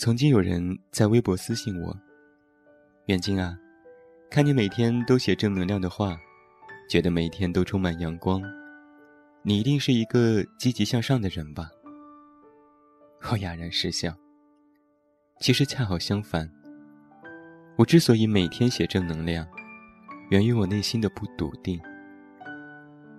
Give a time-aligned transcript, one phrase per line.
[0.00, 1.94] 曾经有人在微博私信我
[3.08, 3.54] ：“远近啊，
[4.30, 6.18] 看你每天都写正能量的话，
[6.88, 8.42] 觉得每天都充满阳光，
[9.42, 11.68] 你一定是一个积极向上的人吧？”
[13.30, 14.10] 我哑然失笑。
[15.38, 16.50] 其实恰好相反，
[17.76, 19.46] 我之所以每天写正能量，
[20.30, 21.78] 源于我内心的不笃定。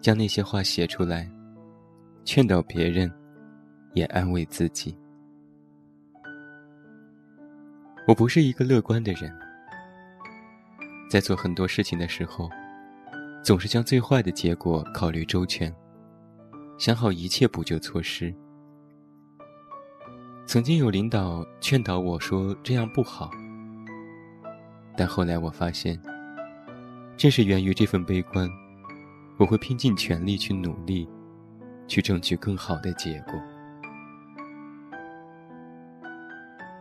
[0.00, 1.30] 将那些话写出来，
[2.24, 3.12] 劝导别人，
[3.92, 4.96] 也安慰自己。
[8.06, 9.32] 我不是一个乐观的人，
[11.08, 12.50] 在做很多事情的时候，
[13.42, 15.72] 总是将最坏的结果考虑周全，
[16.76, 18.34] 想好一切补救措施。
[20.44, 23.30] 曾经有领导劝导我说这样不好，
[24.96, 26.00] 但后来我发现，
[27.16, 28.48] 正是源于这份悲观，
[29.36, 31.08] 我会拼尽全力去努力，
[31.86, 33.34] 去争取更好的结果。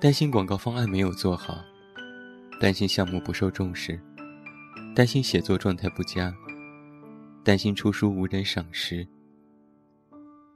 [0.01, 1.61] 担心广告方案没有做好，
[2.57, 3.99] 担心项目不受重视，
[4.95, 6.33] 担心写作状态不佳，
[7.43, 9.05] 担心出书无人赏识。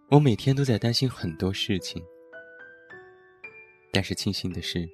[0.10, 2.02] 我每天都在担心很多事情，
[3.92, 4.88] 但是庆幸的是，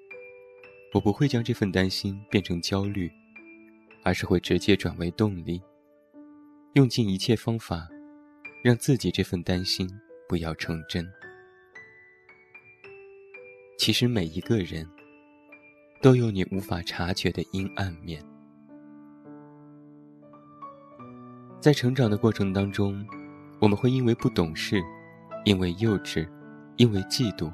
[0.96, 3.08] 我不会将这份担心变成焦虑，
[4.04, 5.62] 而是会直接转为动力，
[6.74, 7.88] 用尽一切方法，
[8.64, 9.88] 让自己这份担心
[10.28, 11.08] 不要成真。
[13.90, 14.88] 其实每一个人，
[16.00, 18.24] 都有你无法察觉的阴暗面。
[21.60, 23.04] 在成长的过程当中，
[23.60, 24.80] 我们会因为不懂事，
[25.44, 26.30] 因为幼稚，
[26.78, 27.52] 因为嫉妒，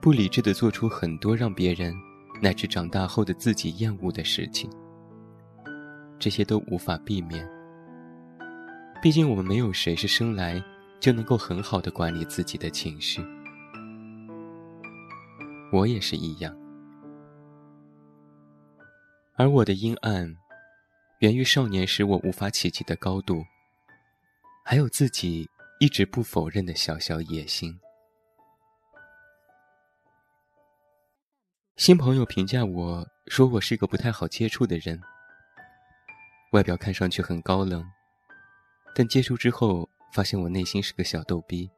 [0.00, 1.94] 不理智的做出很多让别人
[2.40, 4.70] 乃至长大后的自己厌恶的事情。
[6.18, 7.46] 这些都无法避免。
[9.02, 10.64] 毕竟我们没有谁是生来
[11.00, 13.22] 就能够很好的管理自己的情绪。
[15.74, 16.56] 我也是一样，
[19.34, 20.32] 而我的阴暗，
[21.18, 23.44] 源于少年时我无法企及的高度，
[24.64, 27.76] 还有自己一直不否认的小小野心。
[31.74, 35.02] 新朋友评价我说我是个不太好接触的人，
[36.52, 37.84] 外表看上去很高冷，
[38.94, 41.68] 但接触之后发现我内心是个小逗逼。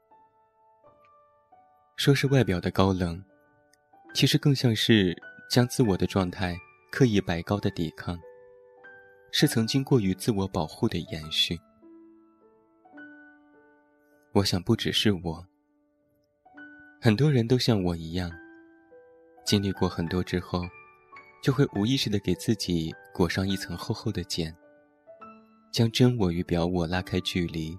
[1.96, 3.24] 说是外表的高冷。
[4.16, 5.14] 其实更像是
[5.50, 6.58] 将自我的状态
[6.90, 8.18] 刻意摆高的抵抗，
[9.30, 11.60] 是曾经过于自我保护的延续。
[14.32, 15.46] 我想不只是我，
[16.98, 18.32] 很多人都像我一样，
[19.44, 20.62] 经历过很多之后，
[21.42, 24.56] 就会无意识的给自己裹上一层厚厚的茧，
[25.70, 27.78] 将真我与表我拉开距离，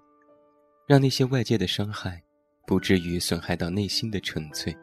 [0.86, 2.22] 让那些外界的伤害
[2.68, 4.78] 不至于损害到内心的纯粹。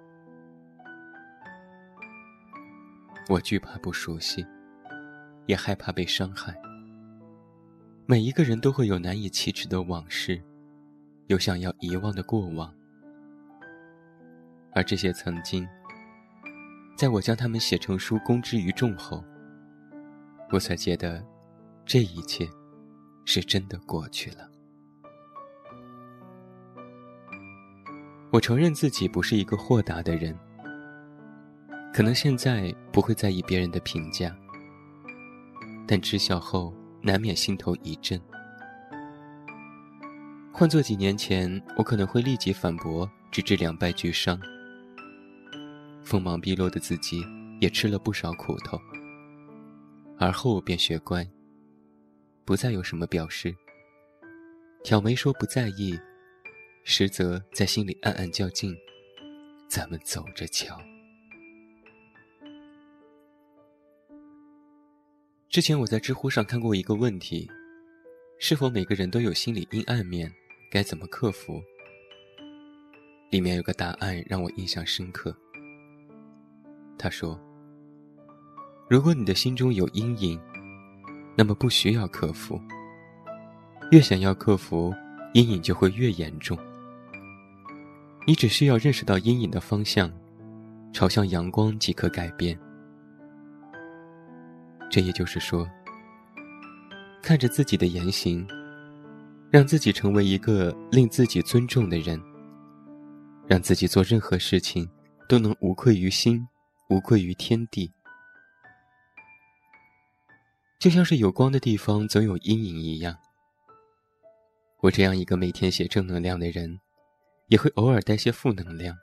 [3.28, 4.46] 我惧怕不熟悉，
[5.46, 6.54] 也害怕被伤害。
[8.06, 10.42] 每一个人都会有难以启齿的往事，
[11.28, 12.72] 有想要遗忘的过往，
[14.72, 15.66] 而这些曾经，
[16.96, 19.24] 在我将他们写成书公之于众后，
[20.50, 21.24] 我才觉得，
[21.86, 22.46] 这一切，
[23.24, 24.50] 是真的过去了。
[28.30, 30.38] 我承认自己不是一个豁达的人。
[31.94, 34.36] 可能现在不会在意别人的评价，
[35.86, 38.20] 但知晓后难免心头一震。
[40.52, 44.36] 换做几年前，我可能会立即反驳，直至两败俱伤。
[46.02, 47.24] 锋芒毕露的自己
[47.60, 48.76] 也吃了不少苦头，
[50.18, 51.24] 而后便学乖，
[52.44, 53.54] 不再有什么表示。
[54.82, 55.96] 挑眉说不在意，
[56.82, 58.74] 实则在心里暗暗较劲，
[59.68, 60.76] 咱们走着瞧。
[65.54, 67.48] 之前我在知乎上看过一个问题：
[68.40, 70.28] 是否每个人都有心理阴暗面？
[70.68, 71.62] 该怎么克服？
[73.30, 75.32] 里面有个答案让我印象深刻。
[76.98, 77.40] 他说
[78.90, 80.40] ：“如果你的心中有阴影，
[81.36, 82.60] 那么不需要克服。
[83.92, 84.92] 越想要克服，
[85.34, 86.58] 阴影就会越严重。
[88.26, 90.12] 你只需要认识到阴影的方向，
[90.92, 92.58] 朝向阳光即可改变。”
[94.94, 95.68] 这也就是说，
[97.20, 98.46] 看着自己的言行，
[99.50, 102.22] 让自己成为一个令自己尊重的人，
[103.44, 104.88] 让自己做任何事情
[105.28, 106.46] 都能无愧于心，
[106.90, 107.92] 无愧于天地。
[110.78, 113.18] 就像是有光的地方总有阴影一样，
[114.78, 116.78] 我这样一个每天写正能量的人，
[117.48, 118.96] 也会偶尔带些负能量，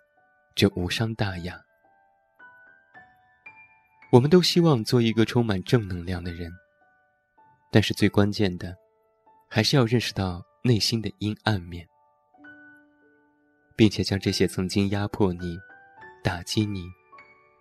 [0.55, 1.59] 这无伤大雅。
[4.11, 6.51] 我们都希望做一个充满正能量的人，
[7.71, 8.75] 但是最关键的，
[9.47, 11.87] 还是要认识到内心的阴暗面，
[13.73, 15.57] 并且将这些曾经压迫你、
[16.21, 16.83] 打击你、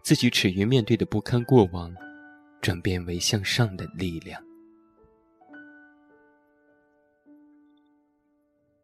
[0.03, 1.95] 自己耻于面对的不堪过往，
[2.61, 4.43] 转变为向上的力量。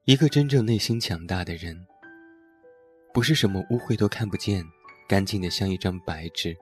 [0.05, 1.85] 一个真正内心强大的人，
[3.13, 4.65] 不是什么污秽都看不见，
[5.09, 6.57] 干净的像一张白纸。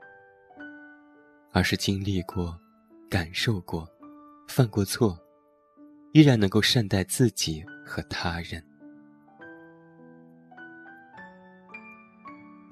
[1.54, 2.60] 而是经历过、
[3.08, 3.88] 感受过、
[4.48, 5.16] 犯过错，
[6.12, 8.60] 依然能够善待自己和他人。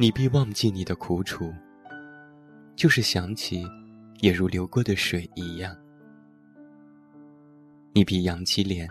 [0.01, 1.55] 你必忘记你的苦楚，
[2.75, 3.65] 就是想起，
[4.19, 5.77] 也如流过的水一样。
[7.93, 8.89] 你必扬起脸，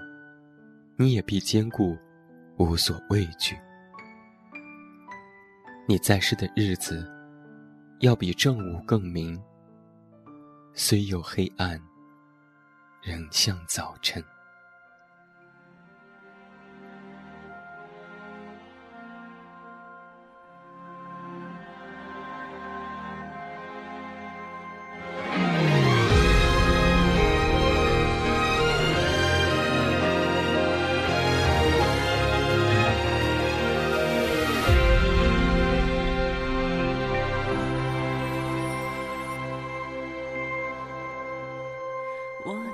[0.95, 1.97] 你也必坚固，
[2.55, 3.57] 无所畏惧。
[5.85, 7.05] 你在世的日子，
[7.99, 9.37] 要比正午更明。
[10.73, 11.81] 虽有黑暗，
[13.01, 14.23] 仍像早晨。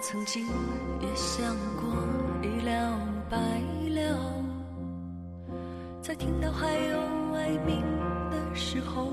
[0.09, 0.41] 曾经
[1.01, 1.93] 也想过
[2.41, 2.97] 一了
[3.29, 3.37] 百
[3.89, 4.17] 了，
[6.01, 6.97] 在听到还有
[7.35, 7.81] 哀鸣
[8.31, 9.11] 的时候，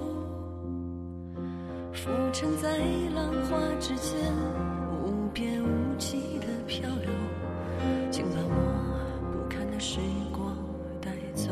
[1.92, 2.78] 浮沉在
[3.12, 4.14] 浪花之间，
[5.02, 7.10] 无边无际的漂流，
[8.12, 9.98] 请把我不堪的时
[10.30, 10.56] 光
[11.00, 11.50] 带走。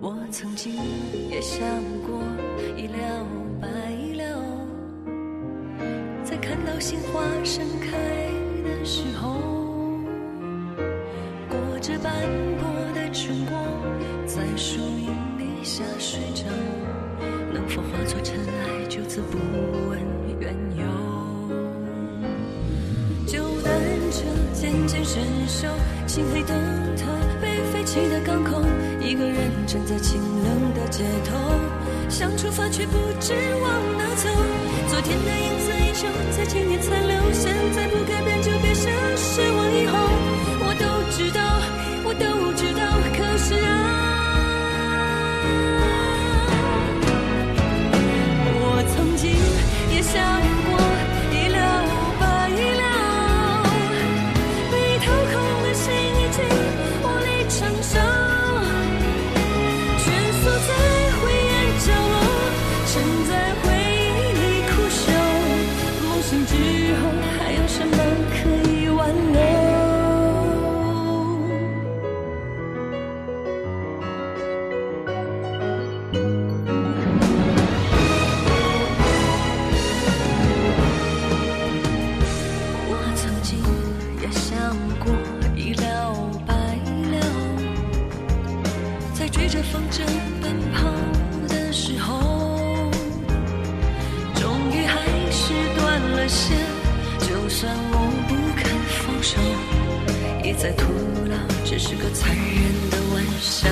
[0.00, 0.72] 我曾经
[1.28, 1.60] 也想
[2.06, 2.18] 过
[2.78, 3.41] 一了。
[6.82, 7.96] 鲜花盛开
[8.64, 9.38] 的时候，
[11.48, 12.12] 裹着斑
[12.58, 13.56] 驳的春光，
[14.26, 15.06] 在树荫
[15.38, 16.42] 底下睡着，
[17.54, 19.38] 能否化作尘埃，就此不
[19.90, 20.00] 问
[20.40, 20.84] 缘由？
[23.28, 23.72] 就单
[24.10, 25.68] 车渐渐生锈，
[26.08, 26.56] 漆黑灯
[26.96, 27.06] 塔
[27.40, 28.60] 被废弃的港口，
[29.00, 31.38] 一个人站在清冷的街头，
[32.08, 34.28] 想出发却不知往哪走，
[34.88, 35.81] 昨天的影子。
[36.36, 39.70] 在千年残留，现在不改变就别想失望。
[39.72, 39.96] 以后
[40.60, 41.40] 我都知道，
[42.04, 42.82] 我都知道，
[43.16, 43.68] 可是啊。
[48.64, 49.30] 我曾经
[49.94, 50.20] 也想
[50.66, 50.81] 过
[96.22, 96.28] 就
[97.48, 97.98] 算我
[98.28, 98.70] 不肯
[99.02, 99.40] 放手，
[100.44, 100.86] 一再徒
[101.28, 103.68] 劳，只是个残忍的玩笑。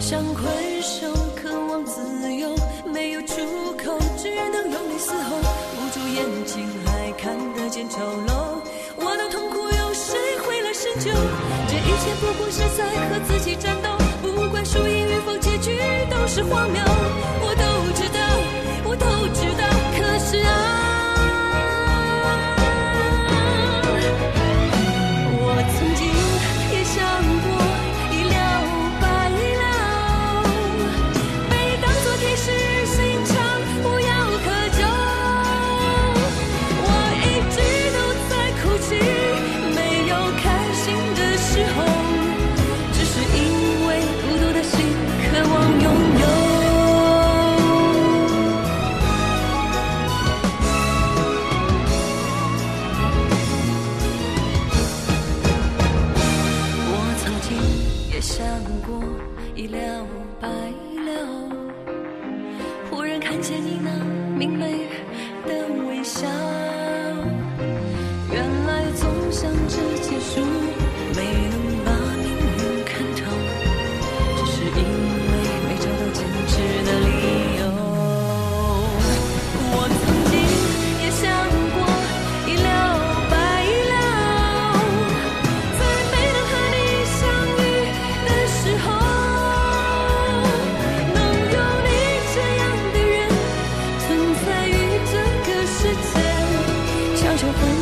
[0.00, 2.56] 想挥手，渴望自由，
[2.90, 3.44] 没有出
[3.76, 5.36] 口，只能用力嘶吼。
[5.36, 8.62] 捂住眼睛，还看得见丑陋。
[8.96, 11.12] 我的痛苦，有谁会来深究？
[11.68, 13.90] 这一切不过是在和自己战斗。
[14.22, 15.78] 不管输赢与否，结局
[16.10, 16.82] 都是荒谬。
[17.42, 17.65] 我的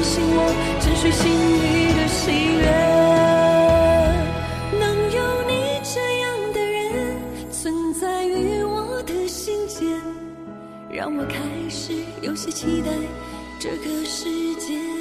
[0.04, 1.32] 唤醒我沉睡心
[1.62, 2.64] 底的喜悦。
[4.78, 5.18] 能有
[5.48, 7.16] 你这样的人
[7.50, 9.98] 存在于我的心间
[10.90, 12.90] 让我开始有些期待
[13.58, 14.93] 这个世界。